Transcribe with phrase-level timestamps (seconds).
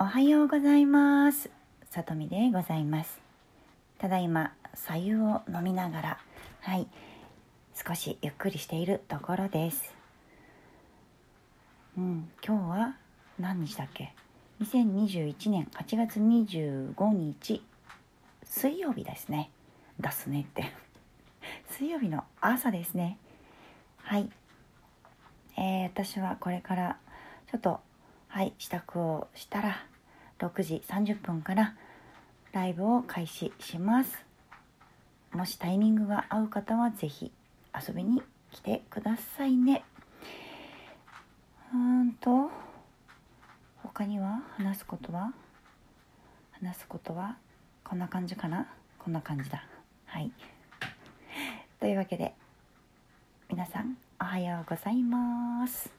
[0.00, 1.50] おはようございます。
[1.90, 3.18] さとみでございます。
[3.98, 6.18] ただいま左右を飲みながら
[6.60, 6.86] はい
[7.74, 9.92] 少しゆっくりしているところです。
[11.96, 12.96] うん今日は
[13.40, 14.14] 何日だっけ
[14.60, 17.60] ？2021年8月25日
[18.44, 19.50] 水曜日ですね。
[19.98, 20.72] 出すねって。
[21.76, 23.18] 水曜日の朝ですね。
[24.04, 24.30] はい。
[25.56, 26.98] えー、私はこれから
[27.50, 27.80] ちょっと
[28.38, 29.84] はい支度をしたら
[30.38, 31.74] 6時30分から
[32.52, 34.24] ライブを開始します。
[35.32, 37.32] もしタイミングが合う方は是非
[37.88, 38.22] 遊びに
[38.52, 39.82] 来てくださいね。
[41.74, 42.48] うんと
[43.82, 45.32] 他には話すことは？
[46.52, 47.38] 話すことは？
[47.82, 48.68] こんな感じかな？
[49.00, 49.64] こんな感じだ。
[50.06, 50.30] はい。
[51.80, 52.34] というわけで
[53.50, 55.90] 皆さんおはようございます。